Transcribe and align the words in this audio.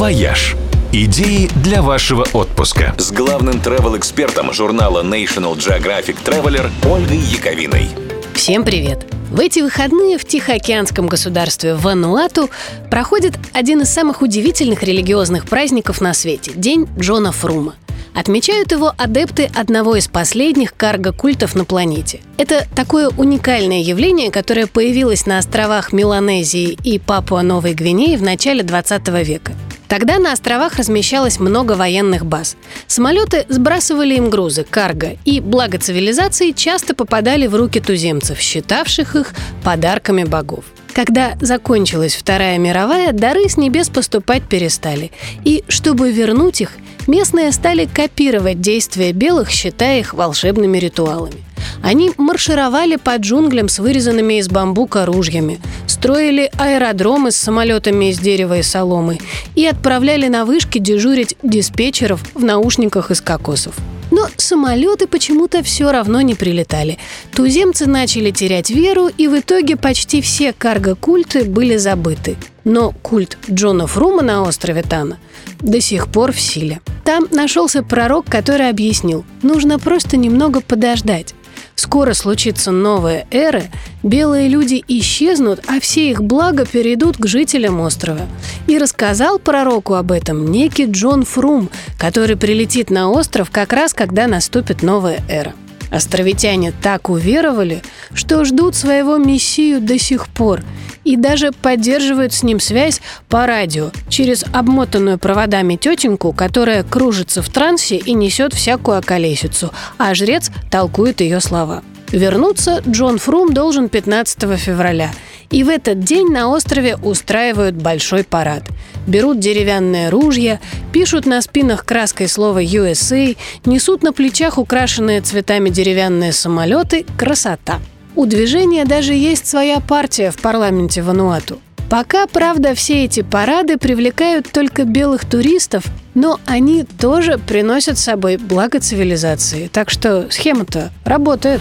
«Вояж». 0.00 0.56
Идеи 0.94 1.50
для 1.62 1.82
вашего 1.82 2.26
отпуска. 2.32 2.94
С 2.96 3.12
главным 3.12 3.56
travel-экспертом 3.56 4.50
журнала 4.50 5.02
National 5.02 5.54
Geographic 5.58 6.16
Traveler 6.24 6.70
Ольгой 6.90 7.18
Яковиной. 7.18 7.90
Всем 8.32 8.64
привет! 8.64 9.04
В 9.30 9.38
эти 9.38 9.60
выходные 9.60 10.16
в 10.16 10.24
Тихоокеанском 10.24 11.06
государстве 11.06 11.74
Вануату 11.74 12.48
проходит 12.90 13.34
один 13.52 13.82
из 13.82 13.90
самых 13.90 14.22
удивительных 14.22 14.82
религиозных 14.82 15.44
праздников 15.44 16.00
на 16.00 16.14
свете– 16.14 16.52
День 16.54 16.88
Джона 16.98 17.30
Фрума. 17.30 17.74
Отмечают 18.14 18.72
его 18.72 18.94
адепты 18.96 19.50
одного 19.54 19.96
из 19.96 20.08
последних 20.08 20.74
карго-культов 20.74 21.54
на 21.54 21.66
планете. 21.66 22.20
Это 22.38 22.66
такое 22.74 23.10
уникальное 23.10 23.82
явление, 23.82 24.30
которое 24.30 24.66
появилось 24.66 25.26
на 25.26 25.36
островах 25.36 25.92
Меланезии 25.92 26.78
и 26.84 26.98
Папуа-Новой 26.98 27.74
Гвинеи 27.74 28.16
в 28.16 28.22
начале 28.22 28.62
20 28.62 29.06
века. 29.26 29.52
Тогда 29.90 30.20
на 30.20 30.32
островах 30.32 30.76
размещалось 30.76 31.40
много 31.40 31.72
военных 31.72 32.24
баз. 32.24 32.56
Самолеты 32.86 33.44
сбрасывали 33.48 34.14
им 34.14 34.30
грузы, 34.30 34.62
карго, 34.62 35.16
и 35.24 35.40
благо 35.40 35.78
цивилизации 35.78 36.52
часто 36.52 36.94
попадали 36.94 37.48
в 37.48 37.56
руки 37.56 37.80
туземцев, 37.80 38.38
считавших 38.38 39.16
их 39.16 39.34
подарками 39.64 40.22
богов. 40.22 40.64
Когда 40.94 41.32
закончилась 41.40 42.14
Вторая 42.14 42.56
мировая, 42.58 43.12
дары 43.12 43.48
с 43.48 43.56
небес 43.56 43.88
поступать 43.88 44.44
перестали. 44.44 45.10
И 45.44 45.64
чтобы 45.66 46.12
вернуть 46.12 46.60
их, 46.60 46.70
местные 47.08 47.50
стали 47.50 47.86
копировать 47.86 48.60
действия 48.60 49.10
белых, 49.10 49.50
считая 49.50 49.98
их 49.98 50.14
волшебными 50.14 50.78
ритуалами. 50.78 51.42
Они 51.82 52.12
маршировали 52.16 52.96
по 52.96 53.16
джунглям 53.16 53.68
с 53.68 53.78
вырезанными 53.78 54.38
из 54.38 54.48
бамбука 54.48 55.06
ружьями, 55.06 55.60
строили 56.00 56.50
аэродромы 56.56 57.30
с 57.30 57.36
самолетами 57.36 58.08
из 58.10 58.18
дерева 58.18 58.56
и 58.56 58.62
соломы 58.62 59.18
и 59.54 59.66
отправляли 59.66 60.28
на 60.28 60.46
вышки 60.46 60.78
дежурить 60.78 61.36
диспетчеров 61.42 62.22
в 62.32 62.42
наушниках 62.42 63.10
из 63.10 63.20
кокосов. 63.20 63.74
Но 64.10 64.26
самолеты 64.38 65.06
почему-то 65.06 65.62
все 65.62 65.92
равно 65.92 66.22
не 66.22 66.34
прилетали. 66.34 66.96
Туземцы 67.34 67.84
начали 67.84 68.30
терять 68.30 68.70
веру, 68.70 69.08
и 69.08 69.28
в 69.28 69.38
итоге 69.38 69.76
почти 69.76 70.22
все 70.22 70.54
карго-культы 70.54 71.44
были 71.44 71.76
забыты. 71.76 72.38
Но 72.64 72.92
культ 73.02 73.36
Джона 73.50 73.86
Фрума 73.86 74.22
на 74.22 74.42
острове 74.42 74.82
Тана 74.82 75.18
до 75.58 75.82
сих 75.82 76.08
пор 76.08 76.32
в 76.32 76.40
силе. 76.40 76.80
Там 77.04 77.26
нашелся 77.30 77.82
пророк, 77.82 78.24
который 78.24 78.70
объяснил, 78.70 79.26
нужно 79.42 79.78
просто 79.78 80.16
немного 80.16 80.62
подождать. 80.62 81.34
Скоро 81.80 82.12
случится 82.12 82.72
новая 82.72 83.26
эра, 83.30 83.64
белые 84.02 84.48
люди 84.48 84.82
исчезнут, 84.88 85.60
а 85.66 85.80
все 85.80 86.10
их 86.10 86.22
блага 86.22 86.64
перейдут 86.64 87.16
к 87.16 87.26
жителям 87.26 87.80
острова. 87.80 88.26
И 88.66 88.78
рассказал 88.78 89.38
пророку 89.38 89.94
об 89.94 90.12
этом 90.12 90.50
некий 90.50 90.86
Джон 90.86 91.24
Фрум, 91.24 91.70
который 91.98 92.36
прилетит 92.36 92.90
на 92.90 93.10
остров 93.10 93.50
как 93.50 93.72
раз 93.72 93.94
когда 93.94 94.26
наступит 94.26 94.82
новая 94.82 95.20
эра. 95.28 95.54
Островитяне 95.90 96.72
так 96.72 97.10
уверовали, 97.10 97.82
что 98.14 98.44
ждут 98.44 98.76
своего 98.76 99.16
мессию 99.16 99.80
до 99.80 99.98
сих 99.98 100.28
пор 100.28 100.62
и 101.02 101.16
даже 101.16 101.50
поддерживают 101.50 102.32
с 102.32 102.42
ним 102.42 102.60
связь 102.60 103.00
по 103.28 103.46
радио 103.46 103.90
через 104.08 104.44
обмотанную 104.52 105.18
проводами 105.18 105.76
тетеньку, 105.76 106.32
которая 106.32 106.84
кружится 106.84 107.42
в 107.42 107.48
трансе 107.48 107.96
и 107.96 108.12
несет 108.14 108.54
всякую 108.54 108.98
околесицу, 108.98 109.72
а 109.98 110.14
жрец 110.14 110.50
толкует 110.70 111.20
ее 111.20 111.40
слова. 111.40 111.82
Вернуться 112.12 112.82
Джон 112.88 113.18
Фрум 113.18 113.54
должен 113.54 113.88
15 113.88 114.58
февраля. 114.58 115.10
И 115.50 115.64
в 115.64 115.68
этот 115.68 116.00
день 116.00 116.28
на 116.28 116.48
острове 116.48 116.96
устраивают 116.96 117.76
большой 117.76 118.24
парад. 118.24 118.64
Берут 119.06 119.38
деревянные 119.40 120.08
ружья, 120.08 120.60
пишут 120.92 121.26
на 121.26 121.40
спинах 121.42 121.84
краской 121.84 122.28
слово 122.28 122.62
USA, 122.62 123.36
несут 123.64 124.02
на 124.02 124.12
плечах 124.12 124.58
украшенные 124.58 125.20
цветами 125.20 125.70
деревянные 125.70 126.32
самолеты. 126.32 127.04
Красота! 127.16 127.80
У 128.16 128.26
движения 128.26 128.84
даже 128.84 129.14
есть 129.14 129.46
своя 129.46 129.80
партия 129.80 130.30
в 130.30 130.40
парламенте 130.40 131.02
Вануату. 131.02 131.60
Пока, 131.90 132.28
правда, 132.28 132.76
все 132.76 133.04
эти 133.04 133.22
парады 133.22 133.76
привлекают 133.76 134.50
только 134.52 134.84
белых 134.84 135.24
туристов, 135.24 135.84
но 136.14 136.38
они 136.46 136.84
тоже 136.84 137.36
приносят 137.36 137.98
с 137.98 138.04
собой 138.04 138.36
благо 138.36 138.78
цивилизации. 138.78 139.66
Так 139.66 139.90
что 139.90 140.30
схема-то 140.30 140.92
работает. 141.04 141.60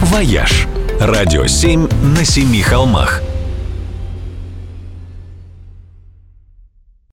«Вояж». 0.00 0.68
Радио 1.00 1.48
7 1.48 1.88
на 2.16 2.24
семи 2.24 2.62
холмах– 2.62 3.20